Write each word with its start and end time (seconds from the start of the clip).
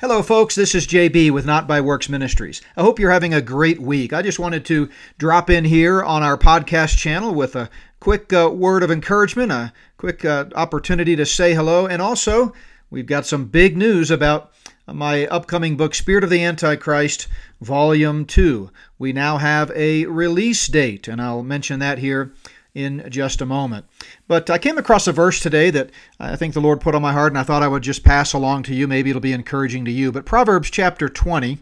Hello, 0.00 0.22
folks. 0.22 0.54
This 0.54 0.74
is 0.74 0.86
JB 0.86 1.30
with 1.30 1.44
Not 1.44 1.68
by 1.68 1.82
Works 1.82 2.08
Ministries. 2.08 2.62
I 2.74 2.80
hope 2.80 2.98
you're 2.98 3.10
having 3.10 3.34
a 3.34 3.42
great 3.42 3.82
week. 3.82 4.14
I 4.14 4.22
just 4.22 4.38
wanted 4.38 4.64
to 4.64 4.88
drop 5.18 5.50
in 5.50 5.66
here 5.66 6.02
on 6.02 6.22
our 6.22 6.38
podcast 6.38 6.96
channel 6.96 7.34
with 7.34 7.54
a 7.54 7.68
quick 8.00 8.32
uh, 8.32 8.48
word 8.50 8.82
of 8.82 8.90
encouragement, 8.90 9.52
a 9.52 9.74
quick 9.98 10.24
uh, 10.24 10.46
opportunity 10.54 11.16
to 11.16 11.26
say 11.26 11.52
hello, 11.52 11.86
and 11.86 12.00
also 12.00 12.54
we've 12.88 13.04
got 13.04 13.26
some 13.26 13.44
big 13.44 13.76
news 13.76 14.10
about 14.10 14.52
my 14.86 15.26
upcoming 15.26 15.76
book, 15.76 15.94
Spirit 15.94 16.24
of 16.24 16.30
the 16.30 16.42
Antichrist, 16.42 17.28
Volume 17.60 18.24
2. 18.24 18.70
We 18.98 19.12
now 19.12 19.36
have 19.36 19.70
a 19.72 20.06
release 20.06 20.66
date, 20.66 21.08
and 21.08 21.20
I'll 21.20 21.42
mention 21.42 21.78
that 21.80 21.98
here 21.98 22.32
in 22.74 23.04
just 23.10 23.40
a 23.40 23.46
moment. 23.46 23.86
But 24.28 24.48
I 24.48 24.58
came 24.58 24.78
across 24.78 25.06
a 25.06 25.12
verse 25.12 25.40
today 25.40 25.70
that 25.70 25.90
I 26.18 26.36
think 26.36 26.54
the 26.54 26.60
Lord 26.60 26.80
put 26.80 26.94
on 26.94 27.02
my 27.02 27.12
heart, 27.12 27.32
and 27.32 27.38
I 27.38 27.42
thought 27.42 27.62
I 27.62 27.68
would 27.68 27.82
just 27.82 28.04
pass 28.04 28.32
along 28.32 28.64
to 28.64 28.74
you. 28.74 28.86
Maybe 28.86 29.10
it'll 29.10 29.20
be 29.20 29.32
encouraging 29.32 29.84
to 29.86 29.90
you. 29.90 30.12
But 30.12 30.26
Proverbs 30.26 30.70
chapter 30.70 31.08
20, 31.08 31.58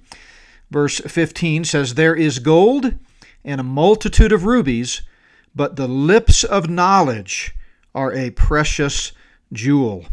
verse 0.70 1.00
15 1.00 1.64
says, 1.64 1.94
There 1.94 2.14
is 2.14 2.38
gold 2.38 2.94
and 3.44 3.60
a 3.60 3.64
multitude 3.64 4.32
of 4.32 4.44
rubies, 4.44 5.02
but 5.54 5.76
the 5.76 5.88
lips 5.88 6.44
of 6.44 6.68
knowledge 6.68 7.54
are 7.94 8.12
a 8.12 8.30
precious 8.30 9.12
jewel. 9.52 10.06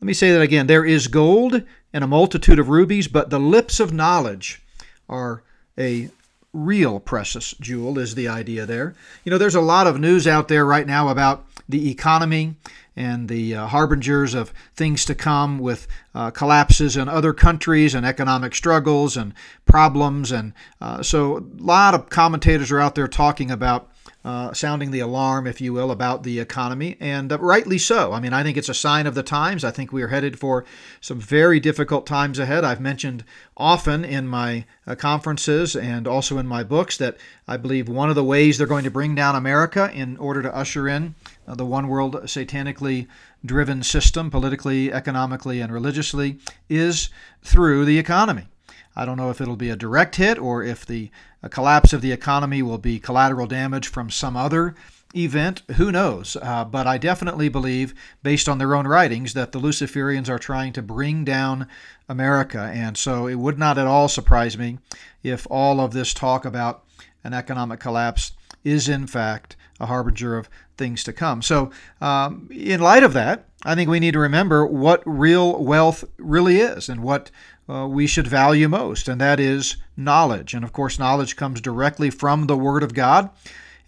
Let 0.00 0.06
me 0.06 0.14
say 0.14 0.32
that 0.32 0.42
again. 0.42 0.66
There 0.66 0.84
is 0.84 1.06
gold 1.06 1.62
and 1.92 2.02
a 2.02 2.08
multitude 2.08 2.58
of 2.58 2.68
rubies, 2.68 3.06
but 3.06 3.30
the 3.30 3.38
lips 3.38 3.78
of 3.78 3.92
knowledge 3.92 4.62
are 5.08 5.44
a 5.78 6.08
real 6.52 7.00
precious 7.00 7.54
jewel, 7.60 7.98
is 7.98 8.14
the 8.14 8.28
idea 8.28 8.66
there. 8.66 8.94
You 9.24 9.30
know, 9.30 9.38
there's 9.38 9.54
a 9.54 9.60
lot 9.60 9.86
of 9.86 9.98
news 9.98 10.26
out 10.26 10.48
there 10.48 10.64
right 10.64 10.86
now 10.86 11.08
about 11.08 11.46
the 11.68 11.90
economy 11.90 12.56
and 12.94 13.28
the 13.28 13.54
uh, 13.54 13.66
harbingers 13.68 14.34
of 14.34 14.52
things 14.74 15.04
to 15.06 15.14
come 15.14 15.58
with 15.58 15.86
uh, 16.14 16.30
collapses 16.30 16.96
in 16.96 17.08
other 17.08 17.32
countries 17.32 17.94
and 17.94 18.04
economic 18.04 18.54
struggles 18.54 19.16
and 19.16 19.32
problems. 19.64 20.30
And 20.30 20.52
uh, 20.80 21.02
so, 21.02 21.38
a 21.38 21.62
lot 21.62 21.94
of 21.94 22.10
commentators 22.10 22.70
are 22.70 22.80
out 22.80 22.94
there 22.94 23.08
talking 23.08 23.50
about 23.50 23.88
uh, 24.24 24.52
sounding 24.52 24.90
the 24.90 25.00
alarm, 25.00 25.46
if 25.46 25.60
you 25.60 25.72
will, 25.72 25.90
about 25.90 26.22
the 26.22 26.38
economy, 26.38 26.96
and 27.00 27.32
uh, 27.32 27.38
rightly 27.38 27.78
so. 27.78 28.12
I 28.12 28.20
mean, 28.20 28.32
I 28.32 28.42
think 28.42 28.56
it's 28.56 28.68
a 28.68 28.74
sign 28.74 29.06
of 29.06 29.14
the 29.14 29.22
times. 29.22 29.64
I 29.64 29.70
think 29.70 29.92
we 29.92 30.02
are 30.02 30.08
headed 30.08 30.38
for 30.38 30.64
some 31.00 31.20
very 31.20 31.58
difficult 31.58 32.06
times 32.06 32.38
ahead. 32.38 32.64
I've 32.64 32.80
mentioned 32.80 33.24
often 33.56 34.04
in 34.04 34.28
my 34.28 34.64
uh, 34.86 34.94
conferences 34.94 35.74
and 35.74 36.06
also 36.06 36.38
in 36.38 36.46
my 36.46 36.62
books 36.62 36.96
that 36.98 37.16
I 37.48 37.56
believe 37.56 37.88
one 37.88 38.10
of 38.10 38.14
the 38.14 38.24
ways 38.24 38.58
they're 38.58 38.66
going 38.66 38.84
to 38.84 38.90
bring 38.90 39.14
down 39.14 39.34
America 39.34 39.90
in 39.92 40.16
order 40.18 40.42
to 40.42 40.54
usher 40.54 40.88
in 40.88 41.14
uh, 41.46 41.54
the 41.56 41.66
one 41.66 41.88
world 41.88 42.14
satanically 42.24 43.08
driven 43.44 43.82
system, 43.82 44.30
politically, 44.30 44.92
economically, 44.92 45.60
and 45.60 45.72
religiously, 45.72 46.38
is 46.68 47.10
through 47.42 47.84
the 47.84 47.98
economy. 47.98 48.46
I 48.94 49.04
don't 49.04 49.16
know 49.16 49.30
if 49.30 49.40
it'll 49.40 49.56
be 49.56 49.70
a 49.70 49.76
direct 49.76 50.16
hit 50.16 50.38
or 50.38 50.62
if 50.62 50.84
the 50.84 51.10
collapse 51.50 51.92
of 51.92 52.02
the 52.02 52.12
economy 52.12 52.62
will 52.62 52.78
be 52.78 52.98
collateral 52.98 53.46
damage 53.46 53.88
from 53.88 54.10
some 54.10 54.36
other 54.36 54.74
event. 55.14 55.62
Who 55.76 55.90
knows? 55.90 56.36
Uh, 56.40 56.64
but 56.64 56.86
I 56.86 56.98
definitely 56.98 57.48
believe, 57.48 57.94
based 58.22 58.48
on 58.48 58.58
their 58.58 58.74
own 58.74 58.86
writings, 58.86 59.34
that 59.34 59.52
the 59.52 59.60
Luciferians 59.60 60.28
are 60.28 60.38
trying 60.38 60.72
to 60.74 60.82
bring 60.82 61.24
down 61.24 61.68
America. 62.08 62.70
And 62.72 62.96
so 62.96 63.26
it 63.26 63.36
would 63.36 63.58
not 63.58 63.78
at 63.78 63.86
all 63.86 64.08
surprise 64.08 64.56
me 64.56 64.78
if 65.22 65.46
all 65.50 65.80
of 65.80 65.92
this 65.92 66.14
talk 66.14 66.44
about 66.44 66.84
an 67.24 67.34
economic 67.34 67.80
collapse 67.80 68.32
is, 68.64 68.88
in 68.88 69.06
fact, 69.06 69.56
a 69.80 69.86
harbinger 69.86 70.36
of 70.36 70.48
things 70.76 71.04
to 71.04 71.12
come. 71.12 71.42
So, 71.42 71.70
um, 72.00 72.48
in 72.50 72.80
light 72.80 73.02
of 73.02 73.12
that, 73.12 73.46
I 73.64 73.74
think 73.74 73.88
we 73.88 74.00
need 74.00 74.12
to 74.12 74.18
remember 74.18 74.66
what 74.66 75.02
real 75.06 75.62
wealth 75.62 76.04
really 76.18 76.58
is 76.58 76.88
and 76.88 77.02
what 77.02 77.30
uh, 77.68 77.86
we 77.86 78.06
should 78.06 78.26
value 78.26 78.68
most, 78.68 79.08
and 79.08 79.20
that 79.20 79.38
is 79.38 79.76
knowledge. 79.96 80.54
And 80.54 80.64
of 80.64 80.72
course, 80.72 80.98
knowledge 80.98 81.36
comes 81.36 81.60
directly 81.60 82.10
from 82.10 82.46
the 82.46 82.56
Word 82.56 82.82
of 82.82 82.94
God, 82.94 83.30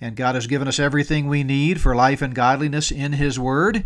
and 0.01 0.17
God 0.17 0.35
has 0.35 0.47
given 0.47 0.69
us 0.69 0.79
everything 0.79 1.29
we 1.29 1.43
need 1.43 1.81
for 1.81 1.95
life 1.95 2.23
and 2.23 2.35
godliness 2.35 2.91
in 2.91 3.15
His 3.15 3.39
Word. 3.39 3.85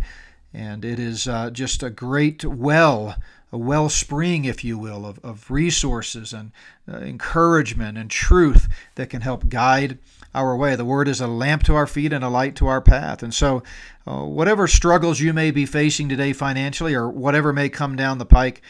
And 0.53 0.83
it 0.83 0.99
is 0.99 1.27
uh, 1.27 1.49
just 1.51 1.83
a 1.83 1.89
great 1.89 2.43
well, 2.43 3.15
a 3.51 3.57
wellspring, 3.57 4.45
if 4.45 4.63
you 4.63 4.77
will, 4.77 5.05
of, 5.05 5.19
of 5.23 5.49
resources 5.49 6.33
and 6.33 6.51
uh, 6.91 6.97
encouragement 6.97 7.97
and 7.97 8.09
truth 8.09 8.67
that 8.95 9.09
can 9.09 9.21
help 9.21 9.49
guide 9.49 9.97
our 10.33 10.55
way. 10.55 10.75
The 10.75 10.85
Word 10.85 11.07
is 11.07 11.21
a 11.21 11.27
lamp 11.27 11.63
to 11.63 11.75
our 11.75 11.87
feet 11.87 12.13
and 12.13 12.23
a 12.23 12.29
light 12.29 12.55
to 12.57 12.67
our 12.67 12.81
path. 12.81 13.23
And 13.23 13.33
so, 13.33 13.63
uh, 14.05 14.23
whatever 14.23 14.67
struggles 14.67 15.19
you 15.19 15.33
may 15.33 15.51
be 15.51 15.65
facing 15.65 16.09
today 16.09 16.33
financially 16.33 16.93
or 16.93 17.09
whatever 17.09 17.51
may 17.53 17.69
come 17.69 17.95
down 17.95 18.17
the 18.17 18.25
pike, 18.25 18.61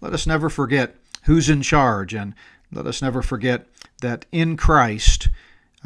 let 0.00 0.12
us 0.12 0.26
never 0.26 0.48
forget 0.48 0.96
who's 1.24 1.50
in 1.50 1.62
charge 1.62 2.14
and 2.14 2.34
let 2.72 2.86
us 2.86 3.02
never 3.02 3.22
forget 3.22 3.66
that 4.00 4.26
in 4.32 4.56
Christ 4.56 5.28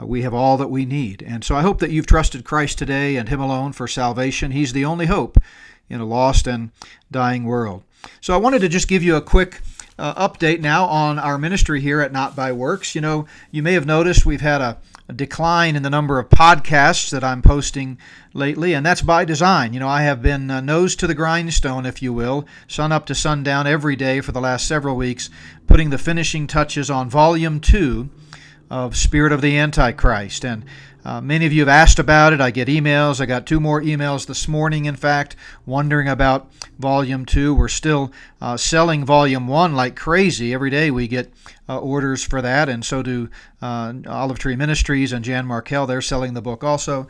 uh, 0.00 0.06
we 0.06 0.22
have 0.22 0.34
all 0.34 0.56
that 0.56 0.70
we 0.70 0.84
need. 0.84 1.22
And 1.22 1.44
so 1.44 1.56
I 1.56 1.62
hope 1.62 1.78
that 1.80 1.90
you've 1.90 2.06
trusted 2.06 2.44
Christ 2.44 2.78
today 2.78 3.16
and 3.16 3.28
Him 3.28 3.40
alone 3.40 3.72
for 3.72 3.88
salvation. 3.88 4.50
He's 4.52 4.72
the 4.72 4.84
only 4.84 5.06
hope 5.06 5.38
in 5.88 6.00
a 6.00 6.06
lost 6.06 6.46
and 6.46 6.70
dying 7.10 7.44
world. 7.44 7.82
So 8.20 8.34
I 8.34 8.38
wanted 8.38 8.60
to 8.60 8.68
just 8.68 8.88
give 8.88 9.02
you 9.02 9.16
a 9.16 9.22
quick 9.22 9.60
uh, 9.98 10.28
update 10.28 10.60
now 10.60 10.84
on 10.86 11.18
our 11.18 11.38
ministry 11.38 11.80
here 11.80 12.00
at 12.00 12.12
Not 12.12 12.36
by 12.36 12.52
Works. 12.52 12.94
You 12.94 13.00
know, 13.00 13.26
you 13.50 13.62
may 13.62 13.72
have 13.72 13.86
noticed 13.86 14.26
we've 14.26 14.40
had 14.40 14.60
a 14.60 14.78
a 14.93 14.93
decline 15.12 15.76
in 15.76 15.82
the 15.82 15.90
number 15.90 16.18
of 16.18 16.30
podcasts 16.30 17.10
that 17.10 17.22
I'm 17.22 17.42
posting 17.42 17.98
lately, 18.32 18.72
and 18.72 18.86
that's 18.86 19.02
by 19.02 19.24
design. 19.24 19.74
You 19.74 19.80
know, 19.80 19.88
I 19.88 20.02
have 20.02 20.22
been 20.22 20.50
uh, 20.50 20.60
nose 20.60 20.96
to 20.96 21.06
the 21.06 21.14
grindstone, 21.14 21.84
if 21.84 22.00
you 22.00 22.12
will, 22.12 22.46
sun 22.66 22.92
up 22.92 23.04
to 23.06 23.14
sundown 23.14 23.66
every 23.66 23.96
day 23.96 24.20
for 24.20 24.32
the 24.32 24.40
last 24.40 24.66
several 24.66 24.96
weeks, 24.96 25.28
putting 25.66 25.90
the 25.90 25.98
finishing 25.98 26.46
touches 26.46 26.90
on 26.90 27.10
volume 27.10 27.60
two 27.60 28.08
of 28.70 28.96
Spirit 28.96 29.32
of 29.32 29.42
the 29.42 29.58
Antichrist. 29.58 30.44
And 30.44 30.64
uh, 31.04 31.20
many 31.20 31.44
of 31.44 31.52
you 31.52 31.60
have 31.60 31.68
asked 31.68 31.98
about 31.98 32.32
it. 32.32 32.40
I 32.40 32.50
get 32.50 32.68
emails. 32.68 33.20
I 33.20 33.26
got 33.26 33.46
two 33.46 33.60
more 33.60 33.82
emails 33.82 34.26
this 34.26 34.48
morning, 34.48 34.86
in 34.86 34.96
fact, 34.96 35.36
wondering 35.66 36.08
about 36.08 36.50
Volume 36.78 37.26
2. 37.26 37.54
We're 37.54 37.68
still 37.68 38.10
uh, 38.40 38.56
selling 38.56 39.04
Volume 39.04 39.46
1 39.46 39.74
like 39.74 39.96
crazy. 39.96 40.54
Every 40.54 40.70
day 40.70 40.90
we 40.90 41.06
get 41.06 41.32
uh, 41.68 41.78
orders 41.78 42.24
for 42.24 42.40
that, 42.40 42.68
and 42.68 42.84
so 42.84 43.02
do 43.02 43.28
uh, 43.60 43.92
Olive 44.06 44.38
Tree 44.38 44.56
Ministries 44.56 45.12
and 45.12 45.24
Jan 45.24 45.46
Markell. 45.46 45.86
They're 45.86 46.00
selling 46.00 46.32
the 46.32 46.42
book 46.42 46.64
also. 46.64 47.06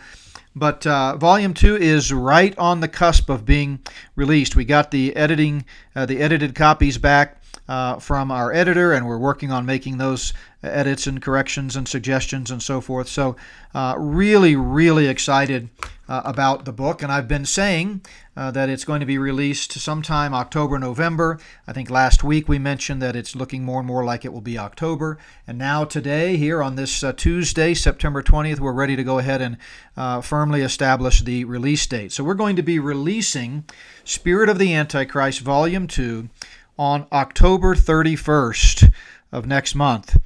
But 0.56 0.87
uh, 0.87 1.16
Volume 1.16 1.54
2 1.54 1.77
is 1.77 2.12
right 2.12 2.56
on 2.59 2.81
the 2.81 2.88
cusp 2.88 3.28
of 3.28 3.44
being 3.44 3.81
released. 4.16 4.56
We 4.56 4.65
got 4.65 4.91
the 4.91 5.15
editing, 5.16 5.65
uh, 5.94 6.06
the 6.06 6.21
edited 6.21 6.54
copies 6.54 6.99
back 6.99 7.41
uh, 7.69 7.98
from 7.98 8.30
our 8.30 8.52
editor, 8.52 8.92
and 8.92 9.06
we're 9.06 9.19
working 9.19 9.50
on 9.50 9.64
making 9.64 9.98
those 9.98 10.32
edits 10.62 11.06
and 11.06 11.20
corrections 11.20 11.76
and 11.76 11.88
suggestions 11.88 12.50
and 12.50 12.62
so 12.62 12.80
forth. 12.80 13.08
So, 13.08 13.36
uh, 13.75 13.94
really, 13.98 14.54
really 14.56 15.08
excited 15.08 15.69
uh, 16.08 16.22
about 16.24 16.64
the 16.64 16.72
book. 16.72 17.03
And 17.03 17.10
I've 17.10 17.28
been 17.28 17.44
saying 17.44 18.03
uh, 18.36 18.50
that 18.50 18.69
it's 18.69 18.84
going 18.84 19.00
to 19.00 19.06
be 19.06 19.19
released 19.19 19.72
sometime 19.72 20.34
October, 20.34 20.78
November. 20.78 21.38
I 21.66 21.72
think 21.72 21.91
last 21.91 22.22
week 22.22 22.48
we 22.48 22.58
mentioned 22.58 23.00
that 23.03 23.16
it's 23.16 23.34
looking 23.34 23.64
more 23.64 23.78
and 23.78 23.86
more 23.86 24.04
like 24.04 24.24
it 24.24 24.32
will 24.32 24.41
be 24.41 24.58
October. 24.58 25.19
And 25.47 25.58
now, 25.58 25.84
today, 25.84 26.36
here 26.36 26.62
on 26.62 26.76
this 26.76 27.03
uh, 27.03 27.12
Tuesday, 27.12 27.74
September 27.74 28.22
20th, 28.22 28.60
we're 28.60 28.72
ready 28.72 28.97
to 28.97 29.04
go 29.04 29.19
ahead 29.19 29.41
and 29.41 29.56
uh, 29.97 30.20
firmly 30.20 30.62
establish 30.62 31.22
the 31.22 31.44
release 31.44 31.86
date. 31.86 32.12
So, 32.12 32.24
we're 32.24 32.34
going 32.34 32.56
to 32.56 32.62
be 32.62 32.78
releasing 32.78 33.64
Spirit 34.04 34.48
of 34.48 34.58
the 34.58 34.74
Antichrist, 34.74 35.41
Volume 35.41 35.86
2 35.86 36.28
on 36.78 37.06
October 37.12 37.74
31st 37.74 38.92
of 39.32 39.46
next 39.46 39.74
month. 39.74 40.16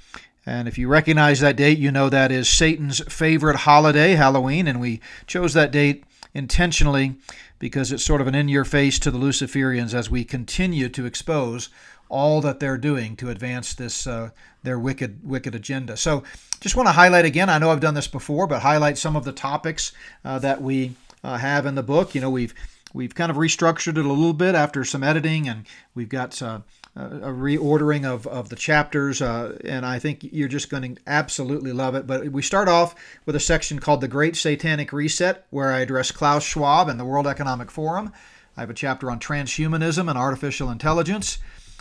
And 0.47 0.67
if 0.67 0.79
you 0.79 0.89
recognize 0.89 1.41
that 1.41 1.57
date, 1.57 1.79
you 1.79 1.91
know 1.91 2.09
that 2.09 2.33
is 2.33 2.49
Satan's 2.49 3.01
favorite 3.13 3.57
holiday, 3.57 4.13
Halloween, 4.13 4.67
and 4.67 4.81
we 4.81 5.01
chose 5.27 5.53
that 5.53 5.71
date 5.71 6.05
intentionally 6.33 7.17
because 7.59 7.93
it's 7.93 8.05
sort 8.05 8.21
of 8.21 8.27
an 8.27 8.35
in 8.35 8.49
your 8.49 8.65
face 8.65 8.99
to 9.01 9.11
the 9.11 9.19
Luciferians 9.19 9.93
as 9.93 10.11
we 10.11 10.25
continue 10.25 10.89
to 10.89 11.05
expose 11.05 11.69
all 12.09 12.41
that 12.41 12.61
they're 12.61 12.79
doing 12.79 13.17
to 13.17 13.29
advance 13.29 13.75
this 13.75 14.07
uh, 14.07 14.31
their 14.63 14.79
wicked 14.79 15.21
wicked 15.23 15.55
agenda. 15.55 15.97
So, 15.97 16.23
just 16.61 16.77
want 16.77 16.89
to 16.89 16.93
highlight 16.93 17.25
again. 17.25 17.51
I 17.51 17.59
know 17.59 17.71
I've 17.71 17.81
done 17.81 17.95
this 17.95 18.09
before, 18.09 18.47
but 18.47 18.63
highlight 18.63 18.99
some 18.99 19.17
of 19.17 19.25
the 19.25 19.33
topics 19.33 19.93
uh, 20.25 20.39
that 20.39 20.63
we 20.63 20.95
uh, 21.23 21.37
have 21.37 21.67
in 21.67 21.75
the 21.75 21.83
book. 21.83 22.15
You 22.15 22.21
know, 22.21 22.31
we've 22.31 22.55
We've 22.95 23.15
kind 23.15 23.31
of 23.31 23.37
restructured 23.37 23.99
it 23.99 24.05
a 24.05 24.13
little 24.13 24.33
bit 24.33 24.55
after 24.55 24.85
some 24.85 25.03
editing, 25.03 25.49
and 25.49 25.67
we've 25.95 26.09
got 26.09 26.41
uh, 26.41 26.61
a 26.97 27.31
reordering 27.31 28.05
of, 28.05 28.27
of 28.27 28.49
the 28.49 28.57
chapters, 28.57 29.23
uh, 29.23 29.59
and 29.65 29.85
I 29.87 29.99
think 29.99 30.25
you're 30.33 30.49
just 30.49 30.71
going 30.71 30.97
to 30.97 31.03
absolutely 31.07 31.73
love 31.73 31.95
it. 31.95 32.07
But 32.07 32.29
we 32.31 32.43
start 32.43 32.69
off 32.69 32.95
with 33.27 33.37
a 33.37 33.41
section 33.41 33.79
called 33.79 34.01
The 34.01 34.09
Great 34.09 34.37
Satanic 34.37 34.93
Reset, 34.93 35.47
where 35.51 35.73
I 35.73 35.81
address 35.81 36.11
Klaus 36.11 36.45
Schwab 36.45 36.89
and 36.89 36.99
the 36.99 37.05
World 37.05 37.27
Economic 37.27 37.71
Forum. 37.71 38.13
I 38.57 38.61
have 38.61 38.71
a 38.71 38.75
chapter 38.75 39.11
on 39.11 39.21
transhumanism 39.21 40.09
and 40.09 40.19
artificial 40.19 40.71
intelligence, 40.71 41.39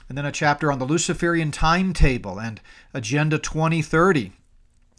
and 0.10 0.18
then 0.18 0.26
a 0.26 0.32
chapter 0.32 0.72
on 0.72 0.80
the 0.80 0.86
Luciferian 0.86 1.52
timetable 1.52 2.40
and 2.40 2.62
Agenda 2.94 3.40
2030. 3.40 4.34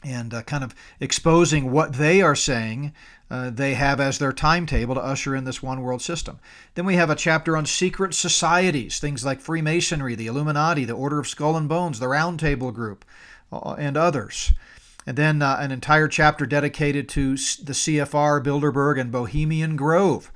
And 0.05 0.33
uh, 0.33 0.43
kind 0.43 0.63
of 0.63 0.75
exposing 1.01 1.71
what 1.71 1.95
they 1.95 2.23
are 2.23 2.37
saying 2.37 2.93
uh, 3.31 3.51
they 3.51 3.75
have 3.75 4.01
as 4.01 4.19
their 4.19 4.33
timetable 4.33 4.95
to 4.95 5.03
usher 5.03 5.35
in 5.35 5.45
this 5.45 5.63
one 5.63 5.83
world 5.83 6.01
system. 6.01 6.39
Then 6.75 6.87
we 6.87 6.95
have 6.95 7.11
a 7.11 7.15
chapter 7.15 7.57
on 7.57 7.67
secret 7.67 8.15
societies, 8.15 8.99
things 8.99 9.25
like 9.25 9.41
Freemasonry, 9.41 10.15
the 10.15 10.29
Illuminati, 10.29 10.85
the 10.85 10.95
Order 10.95 11.19
of 11.19 11.29
Skull 11.29 11.57
and 11.57 11.69
Bones, 11.69 12.01
the 12.01 12.09
Round 12.09 12.41
Table 12.41 12.73
Group, 12.73 13.05
uh, 13.53 13.75
and 13.75 13.97
others. 13.97 14.53
And 15.07 15.17
then 15.17 15.43
uh, 15.43 15.59
an 15.61 15.71
entire 15.71 16.09
chapter 16.09 16.47
dedicated 16.47 17.09
to 17.11 17.33
the 17.33 17.73
CFR, 17.73 18.43
Bilderberg, 18.43 18.99
and 19.01 19.13
Bohemian 19.13 19.77
Grove. 19.77 20.33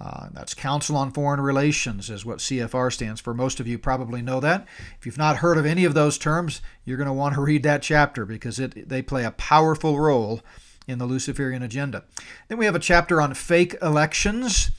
Uh, 0.00 0.28
that's 0.32 0.54
Council 0.54 0.96
on 0.96 1.12
Foreign 1.12 1.40
Relations, 1.40 2.10
is 2.10 2.24
what 2.24 2.38
CFR 2.38 2.92
stands 2.92 3.20
for. 3.20 3.32
Most 3.32 3.60
of 3.60 3.68
you 3.68 3.78
probably 3.78 4.22
know 4.22 4.40
that. 4.40 4.66
If 4.98 5.06
you've 5.06 5.18
not 5.18 5.36
heard 5.36 5.56
of 5.56 5.66
any 5.66 5.84
of 5.84 5.94
those 5.94 6.18
terms, 6.18 6.60
you're 6.84 6.96
going 6.96 7.06
to 7.06 7.12
want 7.12 7.34
to 7.34 7.40
read 7.40 7.62
that 7.62 7.82
chapter 7.82 8.26
because 8.26 8.58
it, 8.58 8.88
they 8.88 9.02
play 9.02 9.24
a 9.24 9.30
powerful 9.30 10.00
role 10.00 10.40
in 10.86 10.98
the 10.98 11.06
Luciferian 11.06 11.62
agenda. 11.62 12.04
Then 12.48 12.58
we 12.58 12.64
have 12.64 12.74
a 12.74 12.80
chapter 12.80 13.20
on 13.20 13.34
fake 13.34 13.76
elections. 13.80 14.70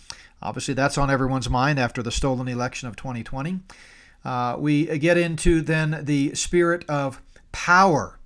Obviously, 0.42 0.74
that's 0.74 0.98
on 0.98 1.10
everyone's 1.10 1.50
mind 1.50 1.80
after 1.80 2.04
the 2.04 2.12
stolen 2.12 2.48
election 2.48 2.88
of 2.88 2.96
2020. 2.96 3.62
Uh, 4.24 4.58
we 4.60 4.98
get 5.00 5.18
into 5.18 5.62
then 5.62 6.02
the 6.04 6.36
spirit 6.36 6.84
of 6.90 7.22
power 7.52 8.20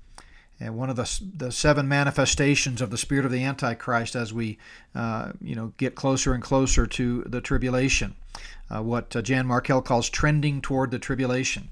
and 0.59 0.75
one 0.75 0.89
of 0.89 0.95
the, 0.95 1.21
the 1.35 1.51
seven 1.51 1.87
manifestations 1.87 2.81
of 2.81 2.89
the 2.89 2.97
spirit 2.97 3.25
of 3.25 3.31
the 3.31 3.43
antichrist 3.43 4.15
as 4.15 4.33
we 4.33 4.57
uh, 4.95 5.31
you 5.41 5.55
know 5.55 5.73
get 5.77 5.95
closer 5.95 6.33
and 6.33 6.43
closer 6.43 6.85
to 6.85 7.23
the 7.23 7.41
tribulation 7.41 8.15
uh, 8.69 8.81
what 8.81 9.15
uh, 9.15 9.21
jan 9.21 9.47
markell 9.47 9.83
calls 9.83 10.09
trending 10.09 10.61
toward 10.61 10.91
the 10.91 10.99
tribulation 10.99 11.69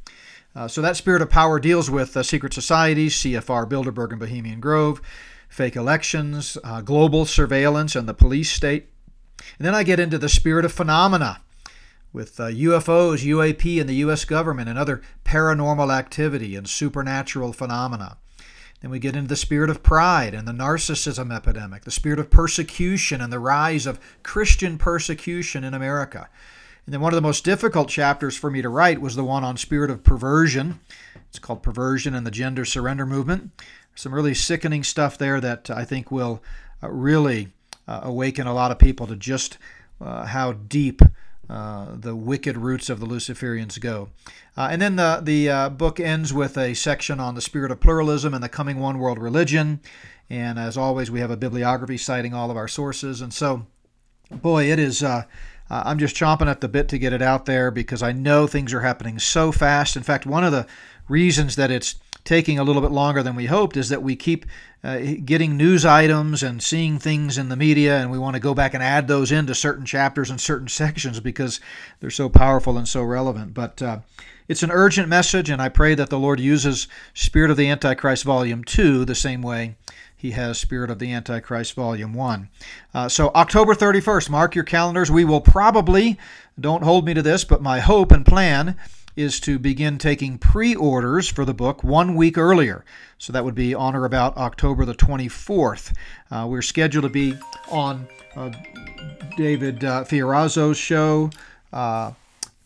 uh, 0.55 0.67
so 0.67 0.81
that 0.81 0.95
spirit 0.95 1.21
of 1.21 1.29
power 1.29 1.59
deals 1.59 1.89
with 1.89 2.15
uh, 2.15 2.23
secret 2.23 2.53
societies 2.53 3.15
cfr 3.15 3.67
bilderberg 3.67 4.11
and 4.11 4.19
bohemian 4.19 4.59
grove 4.59 5.01
fake 5.49 5.75
elections 5.75 6.57
uh, 6.63 6.81
global 6.81 7.25
surveillance 7.25 7.95
and 7.95 8.07
the 8.07 8.13
police 8.13 8.51
state 8.51 8.87
and 9.57 9.65
then 9.65 9.75
i 9.75 9.83
get 9.83 9.99
into 9.99 10.17
the 10.17 10.29
spirit 10.29 10.65
of 10.65 10.71
phenomena 10.71 11.41
with 12.13 12.37
UFOs, 12.37 13.23
UAP, 13.23 13.79
and 13.79 13.87
the 13.87 13.95
U.S. 13.95 14.25
government, 14.25 14.67
and 14.67 14.79
other 14.79 15.03
paranormal 15.23 15.93
activity 15.93 16.55
and 16.55 16.67
supernatural 16.67 17.53
phenomena. 17.53 18.17
Then 18.81 18.91
we 18.91 18.99
get 18.99 19.15
into 19.15 19.29
the 19.29 19.35
spirit 19.35 19.69
of 19.69 19.81
pride 19.81 20.33
and 20.33 20.47
the 20.47 20.51
narcissism 20.51 21.35
epidemic, 21.35 21.83
the 21.83 21.91
spirit 21.91 22.19
of 22.19 22.29
persecution 22.29 23.21
and 23.21 23.33
the 23.33 23.39
rise 23.39 23.85
of 23.85 23.99
Christian 24.21 24.77
persecution 24.77 25.63
in 25.63 25.73
America. 25.73 26.29
And 26.85 26.93
then 26.93 27.01
one 27.01 27.11
of 27.11 27.17
the 27.17 27.21
most 27.21 27.43
difficult 27.43 27.89
chapters 27.89 28.37
for 28.37 28.49
me 28.49 28.61
to 28.61 28.69
write 28.69 29.01
was 29.01 29.15
the 29.15 29.23
one 29.23 29.43
on 29.43 29.57
spirit 29.57 29.91
of 29.91 30.03
perversion. 30.03 30.79
It's 31.27 31.39
called 31.39 31.63
Perversion 31.63 32.13
and 32.13 32.25
the 32.25 32.31
Gender 32.31 32.63
Surrender 32.65 33.05
Movement. 33.05 33.51
Some 33.95 34.13
really 34.13 34.33
sickening 34.33 34.83
stuff 34.83 35.17
there 35.17 35.41
that 35.41 35.69
I 35.69 35.83
think 35.83 36.11
will 36.11 36.41
uh, 36.81 36.89
really 36.89 37.49
uh, 37.87 38.01
awaken 38.03 38.47
a 38.47 38.53
lot 38.53 38.71
of 38.71 38.79
people 38.79 39.07
to 39.07 39.15
just 39.15 39.57
uh, 39.99 40.27
how 40.27 40.53
deep 40.53 41.01
uh, 41.49 41.87
the 41.93 42.15
wicked 42.15 42.57
roots 42.57 42.89
of 42.89 42.99
the 42.99 43.05
Luciferians 43.05 43.79
go. 43.79 44.09
Uh, 44.57 44.67
and 44.71 44.81
then 44.81 44.95
the, 44.97 45.21
the 45.23 45.49
uh, 45.49 45.69
book 45.69 45.99
ends 45.99 46.33
with 46.33 46.57
a 46.57 46.73
section 46.73 47.19
on 47.19 47.35
the 47.35 47.41
spirit 47.41 47.71
of 47.71 47.79
pluralism 47.79 48.33
and 48.33 48.43
the 48.43 48.49
coming 48.49 48.79
one 48.79 48.99
world 48.99 49.17
religion. 49.17 49.79
And 50.29 50.59
as 50.59 50.77
always, 50.77 51.09
we 51.09 51.21
have 51.21 51.31
a 51.31 51.37
bibliography 51.37 51.97
citing 51.97 52.33
all 52.33 52.51
of 52.51 52.57
our 52.57 52.67
sources. 52.67 53.21
And 53.21 53.33
so, 53.33 53.65
boy, 54.29 54.69
it 54.69 54.79
is. 54.79 55.01
Uh, 55.01 55.23
uh, 55.69 55.83
I'm 55.85 55.99
just 55.99 56.15
chomping 56.15 56.47
at 56.47 56.61
the 56.61 56.67
bit 56.67 56.87
to 56.89 56.97
get 56.97 57.13
it 57.13 57.21
out 57.21 57.45
there 57.45 57.71
because 57.71 58.01
I 58.01 58.11
know 58.11 58.47
things 58.47 58.73
are 58.73 58.81
happening 58.81 59.19
so 59.19 59.51
fast. 59.51 59.97
In 59.97 60.03
fact, 60.03 60.25
one 60.25 60.43
of 60.43 60.51
the 60.51 60.65
reasons 61.07 61.55
that 61.55 61.71
it's 61.71 61.95
taking 62.27 62.59
a 62.59 62.63
little 62.63 62.81
bit 62.81 62.91
longer 62.91 63.23
than 63.23 63.35
we 63.35 63.45
hoped 63.45 63.77
is 63.77 63.87
that 63.87 64.03
we 64.03 64.13
keep 64.13 64.45
uh, 64.83 64.99
getting 65.23 65.55
news 65.55 65.85
items 65.85 66.43
and 66.43 66.61
seeing 66.61 66.99
things 66.99 67.37
in 67.37 67.47
the 67.47 67.55
media, 67.55 67.97
and 67.99 68.11
we 68.11 68.19
want 68.19 68.35
to 68.35 68.41
go 68.41 68.53
back 68.53 68.73
and 68.73 68.83
add 68.83 69.07
those 69.07 69.31
into 69.31 69.55
certain 69.55 69.85
chapters 69.85 70.29
and 70.29 70.39
certain 70.39 70.67
sections 70.67 71.21
because 71.21 71.61
they're 71.99 72.09
so 72.09 72.27
powerful 72.27 72.77
and 72.77 72.87
so 72.87 73.01
relevant. 73.01 73.53
But 73.53 73.81
uh, 73.81 73.99
it's 74.49 74.61
an 74.61 74.71
urgent 74.71 75.07
message, 75.07 75.49
and 75.49 75.61
I 75.61 75.69
pray 75.69 75.95
that 75.95 76.09
the 76.09 76.19
Lord 76.19 76.41
uses 76.41 76.89
Spirit 77.13 77.49
of 77.49 77.55
the 77.55 77.69
Antichrist 77.69 78.25
Volume 78.25 78.65
2 78.65 79.05
the 79.05 79.15
same 79.15 79.41
way 79.41 79.77
he 80.13 80.31
has 80.31 80.59
Spirit 80.59 80.89
of 80.89 80.99
the 80.99 81.13
Antichrist 81.13 81.75
Volume 81.75 82.13
1. 82.13 82.49
Uh, 82.93 83.07
so, 83.07 83.31
October 83.35 83.73
31st, 83.73 84.29
mark 84.29 84.53
your 84.53 84.65
calendars. 84.65 85.09
We 85.09 85.23
will 85.23 85.41
probably, 85.41 86.17
don't 86.59 86.83
hold 86.83 87.05
me 87.05 87.13
to 87.13 87.21
this, 87.21 87.45
but 87.45 87.61
my 87.61 87.79
hope 87.79 88.11
and 88.11 88.25
plan 88.25 88.75
is 89.17 89.39
to 89.41 89.59
begin 89.59 89.97
taking 89.97 90.37
pre 90.37 90.75
orders 90.75 91.27
for 91.27 91.43
the 91.43 91.53
book 91.53 91.83
one 91.83 92.15
week 92.15 92.37
earlier. 92.37 92.85
So 93.17 93.33
that 93.33 93.43
would 93.43 93.55
be 93.55 93.73
on 93.73 93.95
or 93.95 94.05
about 94.05 94.37
October 94.37 94.85
the 94.85 94.93
24th. 94.93 95.93
Uh, 96.31 96.45
we're 96.47 96.61
scheduled 96.61 97.03
to 97.03 97.09
be 97.09 97.35
on 97.69 98.07
uh, 98.35 98.51
David 99.35 99.83
uh, 99.83 100.03
Fiorazo's 100.03 100.77
show. 100.77 101.31
Uh, 101.73 102.11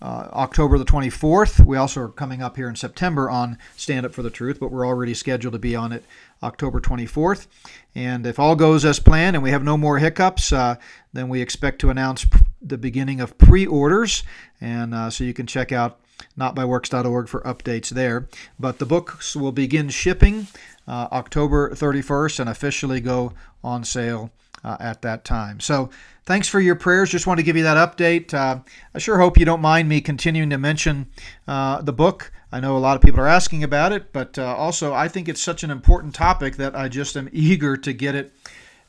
uh, 0.02 0.30
October 0.34 0.80
the 0.80 0.86
24th. 0.86 1.64
We 1.64 1.78
also 1.78 2.02
are 2.02 2.10
coming 2.10 2.42
up 2.42 2.56
here 2.56 2.68
in 2.68 2.76
September 2.76 3.30
on 3.30 3.60
Stand 3.78 4.06
Up 4.06 4.14
for 4.14 4.24
the 4.24 4.32
Truth, 4.32 4.60
but 4.60 4.72
we're 4.72 4.86
already 4.86 5.14
scheduled 5.14 5.54
to 5.54 5.60
be 5.60 5.76
on 5.76 5.92
it 5.92 6.04
October 6.42 6.82
24th. 6.82 7.46
And 7.94 8.26
if 8.26 8.40
all 8.40 8.56
goes 8.56 8.84
as 8.84 9.00
planned 9.00 9.36
and 9.36 9.44
we 9.44 9.52
have 9.52 9.64
no 9.64 9.78
more 9.78 10.00
hiccups, 10.00 10.52
uh, 10.52 10.78
then 11.14 11.30
we 11.30 11.40
expect 11.40 11.80
to 11.82 11.92
announce 11.92 12.26
the 12.62 12.80
beginning 12.80 13.22
of 13.22 13.38
pre 13.38 13.68
orders. 13.68 14.24
And 14.60 14.96
uh, 14.96 15.12
so 15.12 15.24
you 15.24 15.36
can 15.36 15.46
check 15.46 15.72
out 15.72 16.00
notbyworks.org 16.38 17.28
for 17.28 17.42
updates 17.42 17.90
there. 17.90 18.28
But 18.60 18.80
the 18.80 18.86
books 18.86 19.36
will 19.36 19.52
begin 19.52 19.90
shipping 19.90 20.48
uh, 20.88 21.08
October 21.12 21.72
31st 21.72 22.40
and 22.42 22.50
officially 22.50 23.00
go 23.00 23.34
on 23.64 23.84
sale 23.84 24.32
uh, 24.64 24.78
at 24.80 25.02
that 25.02 25.24
time. 25.26 25.60
So 25.60 25.90
thanks 26.26 26.48
for 26.48 26.60
your 26.60 26.76
prayers. 26.76 27.10
Just 27.10 27.28
want 27.28 27.40
to 27.40 27.44
give 27.44 27.58
you 27.58 27.64
that 27.64 27.78
update. 27.78 28.34
Uh, 28.34 28.60
I 28.94 29.00
sure 29.00 29.20
hope 29.20 29.38
you 29.38 29.46
don't 29.46 29.62
mind 29.62 29.90
me 29.90 30.02
continuing 30.02 30.50
to 30.50 30.58
mention 30.58 31.08
uh, 31.48 31.82
the 31.82 31.94
book. 31.94 32.32
I 32.52 32.60
know 32.60 32.76
a 32.76 32.80
lot 32.80 32.96
of 32.96 33.02
people 33.02 33.22
are 33.22 33.28
asking 33.28 33.64
about 33.64 33.94
it, 33.94 34.12
but 34.12 34.38
uh, 34.38 34.56
also 34.56 34.94
I 34.94 35.08
think 35.08 35.30
it's 35.30 35.42
such 35.42 35.64
an 35.64 35.72
important 35.72 36.14
topic 36.14 36.58
that 36.58 36.76
I 36.76 36.90
just 36.90 37.16
am 37.16 37.30
eager 37.34 37.78
to 37.78 37.94
get 37.94 38.16
it 38.16 38.34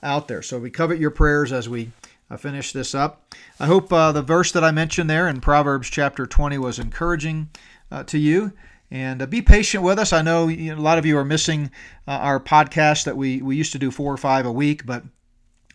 out 0.03 0.29
there. 0.29 0.43
So 0.43 0.59
we 0.59 0.71
covet 0.71 0.99
your 0.99 1.11
prayers 1.11 1.53
as 1.53 1.69
we 1.69 1.93
uh, 2.33 2.37
finish 2.37 2.73
this 2.73 2.95
up. 2.95 3.35
I 3.61 3.67
hope 3.67 3.93
uh, 3.93 4.11
the 4.13 4.23
verse 4.23 4.53
that 4.53 4.65
I 4.65 4.71
mentioned 4.71 5.11
there 5.11 5.29
in 5.29 5.41
Proverbs 5.41 5.91
chapter 5.91 6.27
20 6.27 6.57
was 6.59 6.79
encouraging 6.79 7.51
uh, 7.91 8.05
to 8.05 8.19
you. 8.19 8.53
And 8.91 9.23
uh, 9.23 9.27
be 9.27 9.43
patient 9.43 9.85
with 9.85 9.99
us. 9.99 10.13
I 10.13 10.23
know, 10.23 10.49
you 10.49 10.75
know, 10.75 10.81
a 10.81 10.83
lot 10.83 10.99
of 10.99 11.07
you 11.07 11.17
are 11.19 11.25
missing 11.25 11.71
uh, 12.07 12.13
our 12.13 12.41
podcast 12.41 13.05
that 13.05 13.17
we, 13.17 13.41
we 13.43 13.57
used 13.57 13.73
to 13.73 13.79
do 13.79 13.91
four 13.91 14.13
or 14.13 14.19
five 14.19 14.47
a 14.47 14.53
week, 14.53 14.85
but 14.87 15.05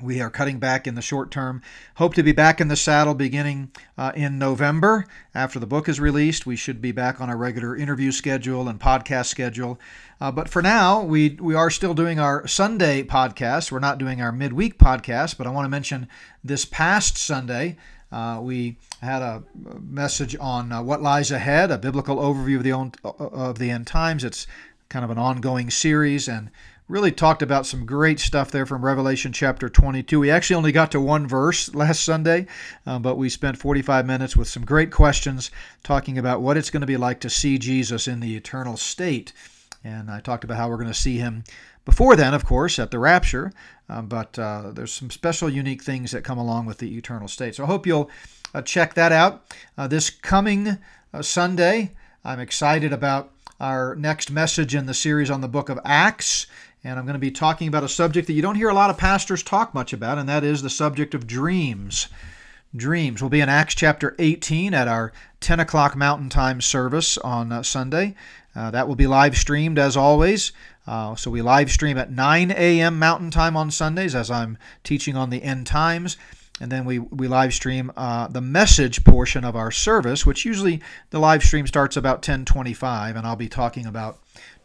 we 0.02 0.22
are 0.22 0.30
cutting 0.30 0.60
back 0.60 0.86
in 0.86 0.96
the 0.96 1.02
short 1.02 1.32
term. 1.32 1.62
Hope 1.96 2.14
to 2.14 2.24
be 2.24 2.32
back 2.32 2.62
in 2.62 2.68
the 2.68 2.76
saddle 2.76 3.16
beginning 3.16 3.72
uh, 3.98 4.12
in 4.16 4.38
November. 4.38 5.06
After 5.34 5.60
the 5.60 5.66
book 5.66 5.90
is 5.90 6.00
released, 6.00 6.46
we 6.46 6.56
should 6.56 6.82
be 6.82 6.92
back 6.92 7.20
on 7.20 7.30
our 7.30 7.38
regular 7.38 7.76
interview 7.76 8.12
schedule 8.12 8.68
and 8.68 8.80
podcast 8.80 9.28
schedule. 9.28 9.80
Uh, 10.22 10.32
but 10.32 10.50
for 10.50 10.62
now, 10.62 11.02
we, 11.02 11.38
we 11.40 11.56
are 11.56 11.70
still 11.70 11.94
doing 11.94 12.20
our 12.20 12.48
Sunday 12.48 13.04
podcast. 13.04 13.72
We're 13.72 13.80
not 13.80 13.98
doing 13.98 14.22
our 14.22 14.32
midweek 14.32 14.78
podcast, 14.78 15.38
but 15.38 15.48
I 15.48 15.50
want 15.50 15.66
to 15.66 15.70
mention 15.70 16.08
this 16.44 16.66
past 16.66 17.18
Sunday, 17.18 17.78
uh, 18.12 18.40
we 18.42 18.78
had 19.02 19.22
a 19.22 19.44
message 19.80 20.36
on 20.40 20.72
uh, 20.72 20.82
what 20.82 21.02
lies 21.02 21.32
ahead, 21.32 21.72
a 21.72 21.78
biblical 21.78 22.18
overview 22.18 22.58
of 22.58 22.64
the, 22.64 22.72
own, 22.72 22.92
of 23.04 23.60
the 23.60 23.70
end 23.70 23.88
times. 23.88 24.24
It's 24.24 24.48
kind 24.90 25.04
of 25.04 25.12
an 25.12 25.18
ongoing 25.18 25.70
series, 25.70 26.28
and 26.28 26.50
really 26.88 27.12
talked 27.12 27.42
about 27.42 27.66
some 27.66 27.86
great 27.86 28.20
stuff 28.20 28.50
there 28.50 28.66
from 28.66 28.84
Revelation 28.84 29.34
chapter 29.34 29.68
22. 29.68 30.22
We 30.22 30.32
actually 30.32 30.56
only 30.56 30.72
got 30.72 30.92
to 30.92 31.02
one 31.02 31.28
verse 31.28 31.74
last 31.76 32.02
Sunday, 32.02 32.48
uh, 32.86 32.98
but 32.98 33.18
we 33.18 33.30
spent 33.30 33.58
45 33.58 34.06
minutes 34.06 34.38
with 34.38 34.48
some 34.48 34.64
great 34.64 34.90
questions 34.90 35.52
talking 35.84 36.18
about 36.18 36.42
what 36.42 36.56
it's 36.56 36.70
going 36.70 36.82
to 36.82 36.88
be 36.88 36.96
like 36.96 37.20
to 37.22 37.30
see 37.30 37.58
Jesus 37.58 38.08
in 38.08 38.22
the 38.22 38.38
eternal 38.38 38.78
state. 38.78 39.34
And 39.84 40.10
I 40.10 40.22
talked 40.22 40.46
about 40.46 40.58
how 40.58 40.70
we're 40.70 40.78
going 40.78 40.88
to 40.88 40.94
see 40.94 41.18
him 41.18 41.44
before 41.84 42.16
then, 42.16 42.34
of 42.34 42.46
course, 42.46 42.80
at 42.80 42.92
the 42.92 43.00
rapture, 43.00 43.52
uh, 43.90 44.02
but 44.02 44.40
uh, 44.40 44.72
there's 44.74 44.94
some 44.94 45.12
special, 45.12 45.50
unique 45.50 45.84
things 45.84 46.12
that 46.12 46.24
come 46.24 46.38
along 46.38 46.66
with 46.66 46.78
the 46.78 46.98
eternal 46.98 47.28
state. 47.28 47.56
So 47.56 47.64
I 47.64 47.68
hope 47.68 47.86
you'll 47.86 48.10
uh, 48.54 48.62
check 48.62 48.94
that 48.94 49.12
out. 49.12 49.44
Uh, 49.78 49.88
this 49.88 50.10
coming 50.10 50.78
Sunday, 51.20 51.92
I'm 52.24 52.40
excited 52.40 52.94
about 52.94 53.32
our 53.60 53.96
next 53.96 54.30
message 54.30 54.76
in 54.76 54.86
the 54.86 54.94
series 54.94 55.32
on 55.32 55.42
the 55.42 55.48
book 55.48 55.70
of 55.70 55.80
Acts 55.84 56.46
and 56.88 56.98
I'm 56.98 57.06
going 57.06 57.16
to 57.16 57.20
be 57.20 57.32
talking 57.32 57.68
about 57.68 57.84
a 57.84 57.90
subject 57.90 58.28
that 58.28 58.34
you 58.34 58.42
don't 58.42 58.56
hear 58.56 58.70
a 58.70 58.74
lot 58.74 58.90
of 58.90 58.98
pastors 58.98 59.44
talk 59.44 59.74
much 59.74 59.92
about, 59.92 60.18
and 60.18 60.30
that 60.30 60.46
is 60.46 60.62
the 60.62 60.70
subject 60.70 61.14
of 61.14 61.28
dreams. 61.28 62.08
Dreams. 62.74 63.22
We'll 63.22 63.30
be 63.30 63.42
in 63.42 63.50
Acts 63.50 63.76
chapter 63.76 64.16
18 64.20 64.74
at 64.74 64.88
our 64.88 65.12
10 65.42 65.60
o'clock 65.60 65.98
Mountain 65.98 66.30
Time 66.30 66.62
service 66.62 67.18
on 67.18 67.52
uh, 67.52 67.62
Sunday. 67.62 68.16
Uh, 68.56 68.72
that 68.72 68.88
will 68.88 68.96
be 68.96 69.06
live 69.06 69.38
streamed 69.38 69.78
as 69.78 69.98
always. 69.98 70.54
Uh, 70.86 71.14
so 71.16 71.30
we 71.30 71.42
live 71.42 71.70
stream 71.70 71.98
at 71.98 72.10
9 72.10 72.52
a.m. 72.52 72.98
Mountain 72.98 73.32
Time 73.32 73.58
on 73.58 73.70
Sundays 73.70 74.16
as 74.16 74.32
I'm 74.32 74.58
teaching 74.86 75.18
on 75.18 75.30
the 75.30 75.44
end 75.44 75.68
times. 75.68 76.16
and 76.62 76.72
then 76.72 76.86
we, 76.86 77.00
we 77.00 77.28
live 77.28 77.54
stream 77.54 77.92
uh, 77.98 78.28
the 78.30 78.42
message 78.42 79.04
portion 79.04 79.44
of 79.44 79.58
our 79.58 79.72
service, 79.72 80.26
which 80.26 80.46
usually 80.46 80.82
the 81.10 81.20
live 81.20 81.44
stream 81.44 81.68
starts 81.68 81.98
about 81.98 82.18
1025, 82.18 83.18
and 83.18 83.28
I'll 83.28 83.36
be 83.36 83.50
talking 83.50 83.86
about 83.86 84.20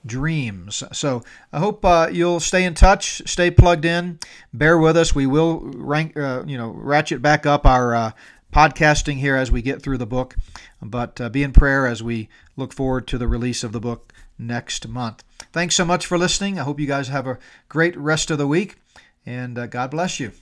dreams. 0.05 0.83
So 0.93 1.23
I 1.53 1.59
hope 1.59 1.85
uh, 1.85 2.09
you'll 2.11 2.41
stay 2.41 2.65
in 2.65 2.75
touch, 2.75 3.23
stay 3.27 3.51
plugged 3.51 3.85
in, 3.85 4.19
bear 4.53 4.79
with 4.79 4.97
us. 4.97 5.15
We 5.15 5.27
will 5.27 5.61
rank, 5.61 6.17
uh, 6.17 6.45
you 6.47 6.59
know, 6.59 6.71
ratchet 6.71 7.23
back 7.23 7.47
up 7.47 7.67
our 7.67 7.95
uh, 7.95 8.11
podcasting 8.53 9.17
here 9.17 9.37
as 9.37 9.51
we 9.51 9.63
get 9.63 9.83
through 9.83 9.99
the 9.99 10.07
book, 10.07 10.37
but 10.81 11.21
uh, 11.21 11.29
be 11.29 11.43
in 11.43 11.53
prayer 11.53 11.87
as 11.87 12.03
we 12.03 12.29
look 12.57 12.73
forward 12.73 13.07
to 13.09 13.19
the 13.19 13.29
release 13.29 13.65
of 13.65 13.73
the 13.73 13.81
book 13.81 14.13
next 14.39 14.89
month. 14.89 15.25
Thanks 15.53 15.75
so 15.75 15.85
much 15.85 16.07
for 16.07 16.19
listening. 16.19 16.59
I 16.59 16.65
hope 16.65 16.81
you 16.81 16.87
guys 16.87 17.09
have 17.09 17.27
a 17.27 17.39
great 17.69 17.97
rest 17.97 18.31
of 18.31 18.39
the 18.39 18.47
week, 18.47 18.77
and 19.25 19.59
uh, 19.59 19.67
God 19.67 19.91
bless 19.91 20.21
you. 20.21 20.33